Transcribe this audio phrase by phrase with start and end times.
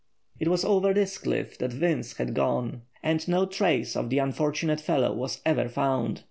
[0.39, 4.81] It was over this cliff that Vince had gone, and no trace of the unfortunate
[4.81, 6.19] fellow was ever found.